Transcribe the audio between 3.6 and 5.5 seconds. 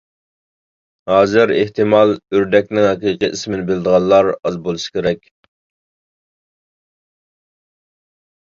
بىلىدىغانلار ئاز بولسا كېرەك.